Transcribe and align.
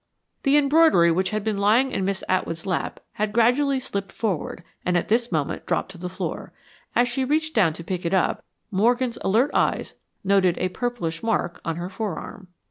The 0.41 0.57
embroidery 0.57 1.11
which 1.11 1.29
had 1.29 1.43
been 1.43 1.59
lying 1.59 1.91
in 1.91 2.03
Miss 2.05 2.23
Atwood's 2.27 2.65
lap 2.65 3.01
had 3.11 3.31
gradually 3.31 3.79
slipped 3.79 4.11
forward 4.11 4.63
and 4.83 4.97
at 4.97 5.09
this 5.09 5.31
moment 5.31 5.67
dropped 5.67 5.91
to 5.91 5.99
the 5.99 6.09
floor. 6.09 6.51
As 6.95 7.07
she 7.07 7.23
reached 7.23 7.53
down 7.53 7.73
to 7.73 7.83
pick 7.83 8.03
it 8.03 8.11
up, 8.15 8.43
Morgan's 8.71 9.19
alert 9.21 9.51
eyes 9.53 9.93
noted 10.23 10.57
a 10.57 10.69
purplish 10.69 11.21
mark 11.21 11.61
on 11.63 11.75
her 11.75 11.87
forearm. 11.91 12.47